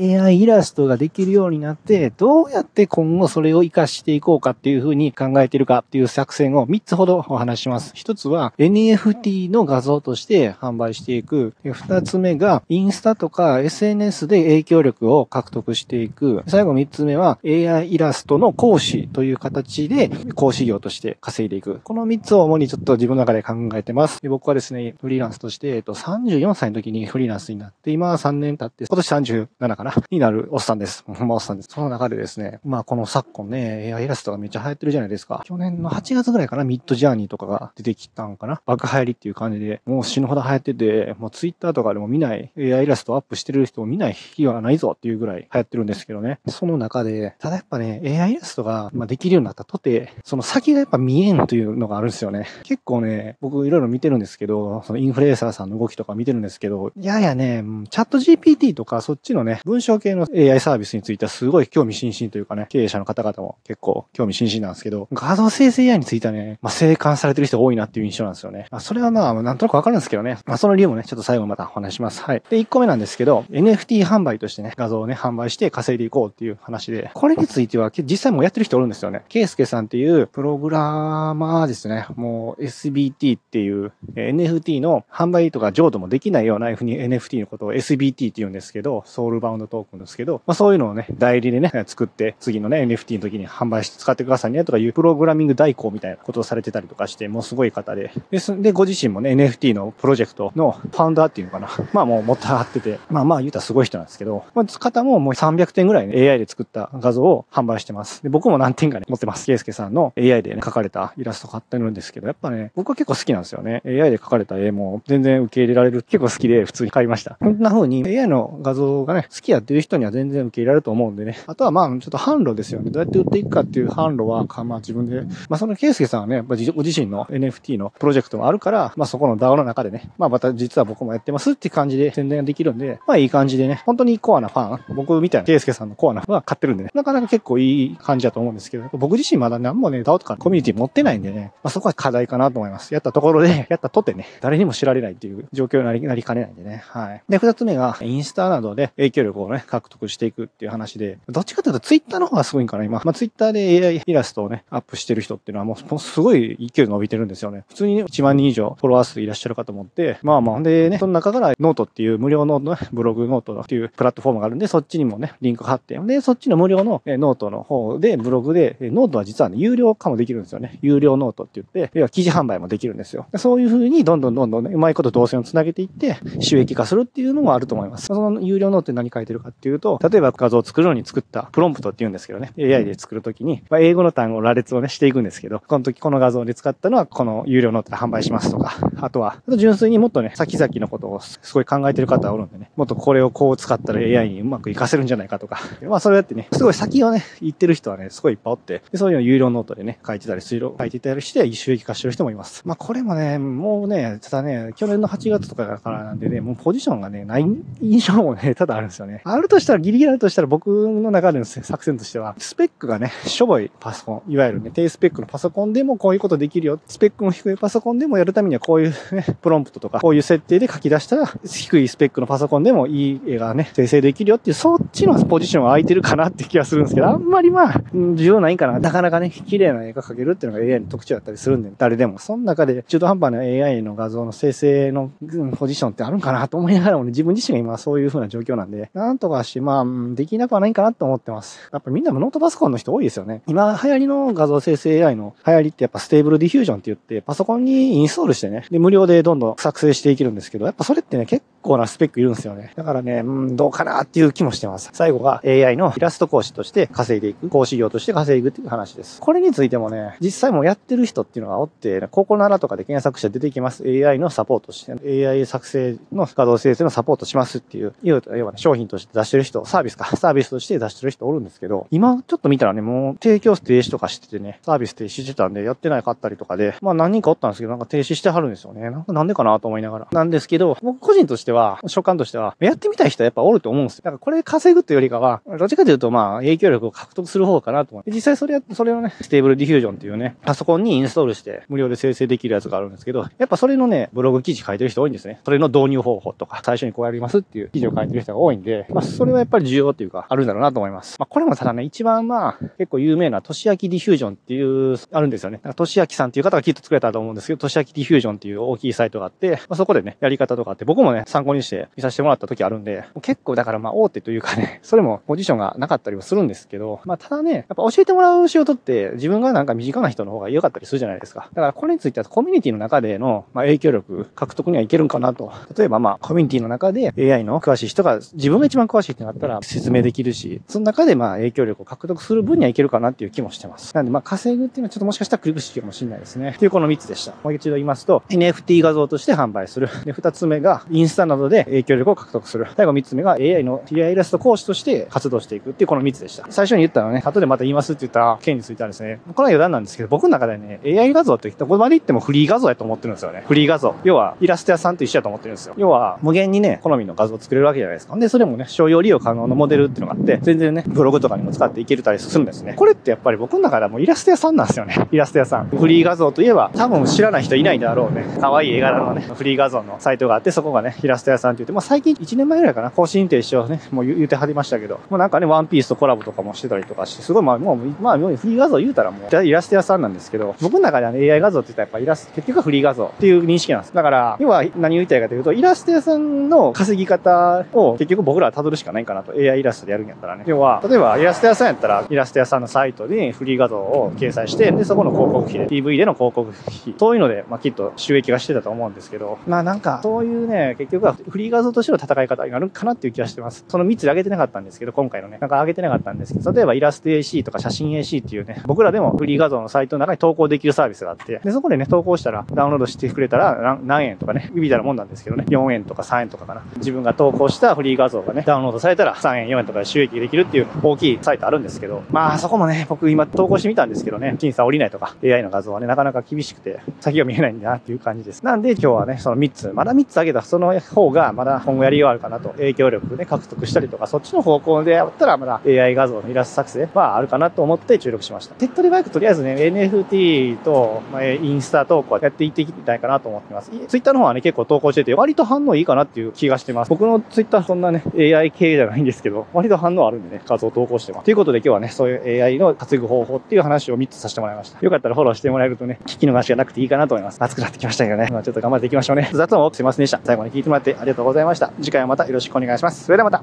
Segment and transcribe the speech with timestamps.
[0.00, 7.92] AI イラストができるようになって、どうやって今後それを活かしていこうかっていうふうに考えているかっていう作戦を3つほどお話します。
[7.94, 11.54] 1つは NFT の画像として販売していく。
[11.62, 16.42] 2つ目がインスタとか SNS で影響力を獲得していく。
[16.48, 21.78] 最後3つ目は AI イラストの講師という形で講師業として稼いでいく。
[21.84, 24.18] この3つを主にちょっと自分の中で考えてます。
[24.28, 31.04] 僕はですね、フリーランスとして、えっと、34歳の時にフリーランスになって、今は3年経って、今年37かかな になるおっさんです。
[31.06, 31.68] ほんまおっさんです。
[31.70, 35.42] その中でですね、まあこの昨今ね、エアイラストがめっちゃ流行ってるじゃないですか。
[35.44, 38.62] 去年の8月ぐらいかな、ミッドジャーニーとかが出てきたんかな。
[38.66, 46.38] 爆流行りっていう感じで、もう死ぬほど流行ってて、もうツイッターとかでも見ない、エアイラストアップしてる人を見ない日はないぞっていうぐらい流行ってるんですけどね。
[46.48, 52.46] その中で、ただやっぱね、AI イラストが、まあ、できるようになったとて、その先がやっぱ見えんというのがあるんですよね。
[52.64, 68.68] 結構ね、僕いろいろ見てるんですけど、そのインフルエンサーさんの動きとか見てるんですけど、ややね、チャット GPT とかそっちのね、文章系の AI サービスについてはすごい興味津々というかね、経営者の方々も結構興味津々なんですけど、画像生成 AI についてはね、まあ、生還されてる人多いなっていう印象なんですよね。
[68.70, 70.38] まあ、それはまあ、なんとなくわかるんですけどね。
[70.46, 72.22] まあ、その理由もね、ちょっと最後またお話します。
[72.22, 72.42] はい。
[72.48, 79.24] で、1個目なんですけど、NFT 販売としてね、画像をね、販売して稼いでいこうっていう話で、これについては実際もうやってる人おるんですよね。
[79.28, 82.06] ケイスケさんっていうプログラマーですね。
[82.14, 98.12] もう SBT っていう NFT の販売とか浄土もできないような NFT のことを SBT って言うんですけど、ソウルバウンドトークンですけど、まあそういうのをね、代理でね、作って、次のね、NFT の時に販売して使ってくださいねとかいうプログラミング代行みたいなことをされてたりとかして、もうすごい方で。
[98.30, 98.60] です。
[98.60, 101.68] で、ご自身もね、NFT のプロジェクトのファウンダーっていうのかな？
[101.92, 108.22] まあもう持ってはってて、まあまあ言うたらすごい人なんですけど、まあ、方ももう300点ぐらい、ね、AI で作った画像を販売してます。
[108.22, 109.46] で、僕も何点かね、持ってます。
[109.46, 113.82] ケイスケさんの AI でね、描かれたイラスト買ってるんですけど、やっぱね、僕は結構好きなんですよね。
[113.86, 116.02] AI で描かれた絵も全然受け入れられる。
[116.02, 117.36] 結構好きで普通に買いました。
[117.40, 121.38] こんな風に AI の画像がね、好きやってる人には全然受け入れられると思うんでね。
[121.46, 122.90] あとはまあ、ちょっと販路ですよね。
[122.90, 142.94] どうやって売っていくかっていう販路は、まあ自分で、まあそのケイスケさんはね、やっぱご自身の NFT のプロジェクトもあるから、まあそこの DAO の中でね、まあまた実は僕もやってますっていう感じで宣伝ができるんで、まあいい感じでね、本当にコアなファン、僕みたいなケイスケさんのコアなファンは買ってるんでね、なかなか結構いい感じだと思うんですけど、僕自身まだ何もね、DAO とかコミュニティ持ってないんでね、まあそこは課題かなと思います。
[142.94, 147.22] やったところで、 やったとてね、誰にも知られないっていう状況になりなりかねないんでね、はい。
[147.28, 153.00] で、二つ目が、インスタなどで影響力をね、獲得していくっていう話で、どっちかというとツイッターの方がすごいんかな、今。
[153.04, 157.64] まあ、ツイッターで AI イラストをね、アップしてる人っていうのはもう、もうすごい勢い伸びてるんですよね。
[157.68, 170.78] 普通に、ね、1万人以上フォロワー数いらっしゃるかと思って、まあまあ、でね、その中からノートっていう無料の、ね、ブログノートっていうプラットフォームがあるんで、そっちにもね、リンク貼って、で、そっちの無料のノートの方で、ブログで、ノートは実はね、有料化もできるんですよね。
[170.82, 173.26] 有料ノートって言って、要は記事販売もできるんですよ。
[173.36, 178.06] そういう風にどんどんどんどんね、うまいこと導線をつなげていって、収益化するっていうのもあると思います。
[178.06, 179.33] その有料ノートに何書いてる？
[179.40, 202.62] かっていうと、例えば画像を作るのに作ったプロンプトって言うんですけどね、AI で作るときに、まあ、英語の単語、羅列をね、していくんですけど、この時この画像で使ったのはこの有料ノートで販売しますとか、あとは、あと純粋にもっとね、先々のことをすごい考えてる方がおるんでね、もっとこれをこう使ったら AI にうまく活かせるんじゃないかとか、まあそれやってね、すごい先をね、言ってる人はね、すごいいっぱいおって、でそういうの有料ノートでね、書いてたり、水路書いてたりして、収益化してる人もいます。
[202.64, 207.46] まあこれもね、もうね、ただね、去年の8月とかからなんでね、もうポジションがね、ない
[207.80, 209.22] 印象もね、ただあるんですよね。
[209.24, 216.80] あるとしたら、ギリギリあるとしたら僕の中での作戦としては、スペックがね、しょぼいパソコン、いわゆるね、低スペックのパソコンでもこういうことできるよ。
[216.86, 228.78] スペックの低いパソコンでもやるためにはこういうね、プロンプトとか、こういう設定で書き出したら、低いスペックのパソコンでもいい絵がね、生成できるよっていう、そっちのポジションは空いてるかなって気がするんですけど、あんまりまあ、重要ないかな。
[228.78, 232.18] なかなかね、綺麗な絵が描けるっていうのが AI の特徴だったりするんで、誰でも。
[232.18, 235.10] その中で中途半端な AI の画像の生成の
[235.56, 241.58] ポジションってあるんかなと思いながらもね、自分自身が今そういう風な状況なんで、なんとかし、まあ、できなくはないかなと思ってます。
[241.72, 243.42] やっぱみんなもノートパソコンの人多いですよね。
[243.46, 252.72] 今流行りの画像生成 AI の流行りってやっぱ Stable Diffusion って言って、パソコンにインストールしてね、で、無料でどんどん作成していけるんですけど、やっぱそれってね、結構なスペックいるんですよね。
[252.76, 254.90] だからね、うん、どうかなっていう気もしてます。
[254.92, 259.20] 最後が AI のイラスト講師として稼いでいく、講師業として稼いでいくっていう話です。
[259.20, 263.82] これについてもね、実際もやってる人っていうのがおって、ココナラとかで検索して出てきます。
[263.84, 278.90] AI のサポートして、AI 作成の画像生成のサポートしますっていう、要は、商品として出してる人、サービスか、 サービスとして出してる人おるんですけど、今ちょっと見たらね、もう提供停止とかしててね、サービス停止してたんでやってないかったりとかで、まあ何人かおったんですけど、なんか停止してはるんですよね。
[278.90, 280.08] なんかなんでかなと思いながら。
[280.12, 284.02] なんですけど、僕個人としてはは、所感としては、やってみたい人はやっぱおると思うんですよ。
[284.04, 288.10] だからこれ稼ぐというよりかは、どっちかというとまあ、影響力を獲得する方かなと思う。
[288.10, 295.40] 実際それ、それをね、 Stable Diffusion っていうね、パソコンにインストールして無料で生成できるやつがあるんですけど、やっぱそれのね、ブログ記事書いてる人多いんですね。
[295.44, 301.16] それの導入方法とか、最初にこうやりますっていう記事を書いてる人が多いんで、まあ、それはやっぱり重要っていうか、あるんだろうなと思います。
[301.18, 305.60] まあ、これもただね、一番まあ、結構有名な、としあき Diffusion っていう、あるんですよね。
[305.76, 321.48] としあきさんっていう方がきっと作れたと思うんですけど、としあき Diffusion っていう大きいサイトがあって、まあ、そこでね、やり方とかあって、僕もね、参考にして見させてもらった時あるんで、結構だからまあ、大手というかね、 それもポジションがなかったりはするんですけど、まあ、ただね、やっぱ教えてもらう仕事って、自分がなんか身近な人の方が良かったりするじゃないですか。
[321.54, 325.52] だからこれについてはコミュニティの中での、まあ、影響力獲得にはいけるんかなと。
[325.76, 333.94] 例えばまあ、コミュニティの中で AI の詳しい人が自分が一番詳しいってなったら説明できるし、その中でまあ、影響力を獲得する分にはいけるかなっていう気もしてます。
[333.94, 336.50] なんでまあ、稼ぐっていうのはちょっともしかしたら苦しいかもしれないですね。
[336.50, 337.34] っていうこの3つでした。
[337.42, 339.88] もう一度言いますと、NFT 画像として販売する。
[340.04, 342.66] で、2つ目がインスタのなどで影響力を獲得する。
[342.76, 346.46] 最後3つ目が AI の AI イラスト講師として活動していくっていうこの3つでした。
[346.50, 353.44] 最初に言ったのね、後でまた言いますって言った件についてはですね、これは余談なんですけど、僕の中でね、AI 画像ってどこまで言ってもフリー画像やと思ってるんですよね。
[353.46, 353.94] フリー画像。
[354.04, 355.74] 要は、イラスト屋さんと一緒やと思ってるんですよ。
[355.76, 358.16] 要は、無限にね、好みの画像を作れるわけじゃないですか。
[358.16, 362.74] で、それもね、商用利用可能なモデルっていうのがあって、全然ね、ブログとかにも使っていけるたりするんですね。
[362.74, 364.94] これってやっぱり僕の中ではもうイラスト屋さんなんですよね。
[365.10, 365.66] イラスト屋さん。
[365.66, 368.24] フリー画像といえば、多分知らない人いないだろうね。
[368.40, 383.94] 可愛い絵柄のね、フリー画像のサイトがあって、そこがね、イララスト屋さんって言って、まあ最近1年前ぐらいかな、更新停止をね、もう言うてはりましたけど、もうなんかね、ワンピースとコラボとかもしてたりとかして、すごいまあもう、まあフリー画像言うたらもう、イラスト屋さんなんですけど、僕の中ではね、AI 画像って言ったらやっぱイラスト、結局はフリー画像っていう認識なんです。
[383.94, 389.32] だから、要は何を言いたいかというと、イラスト屋さんの稼ぎ方を結局僕らは辿るしかないかなと。
[389.32, 390.44] AI イラストでやるんやったらね。
[390.46, 403.64] 要は、例えばイラスト屋さんやったら、イラスト屋さんのサイトにフリー画像を掲載して、で、そこの広告費で、PV での広告費、そういうので、まあきっと収益がしてたと思うんですけど、まあなんか、そういうね、結局はフリー画像としての戦い方になるかなっていう気がしてます。
[403.68, 416.62] その3つで上げてなかったんですけど、今回のね、なんか上げてなかったんですけど、例えばイラスト AC とか写真 AC っていうね、僕らでもフリー画像のサイトの中に投稿できるサービスがあって、で、そこでね、投稿したら、ダウンロードしてくれたら何円とかね、みたいなもんなんですけどね、4円とか3円とかかな。
[416.76, 428.44] 自分が投稿したフリー画像がね、ダウンロードされたら3円、4円とかで収益できるっていう大きいサイトあるんですけど、まあそこもね、僕今投稿してみたんですけどね、審査降りないとか、AI の画像はね、なかなか厳しくて、先が見えないんだなっていう感じです。
[428.44, 430.42] なんで今日はね、その3つ、まだ3つ上げた。
[430.42, 438.54] その方がまだ今後やりようあるかなと、影響力ね、獲得したりとか、そっちの方向でやったらまだ AI 画像のイラスト作成はあるかなと思って注力しました。
[438.54, 443.70] 手っ取り早くとりあえずね、NFT と、まあ、インスタ投稿やっていっていきたいかなと思ってます。
[443.88, 446.88] ツイッターの方はね、結構投稿してて、割と反応いいかなっていう気がしてます。
[446.88, 451.24] 僕のツイッターそんなね、AI 系じゃないんですけど、割と反応あるんでね、画像投稿してます。
[451.24, 454.78] ということで今日はね、そういう AI の稼ぐ方法っていう話を3つさせてもらいました。
[454.80, 457.42] よかったらフォローしてもらえるとね、聞き逃しがなくていいかなと思います。
[457.42, 459.30] 熱くなってきましたけどね、まあちょっと頑張っていきましょうね。
[459.32, 460.20] 雑音多くすいませんでした。
[460.22, 461.72] 最後に聞いてもらっててありがとうございました。
[461.80, 463.04] 次回はまたよろしくお願いします。
[463.04, 463.42] それではまた。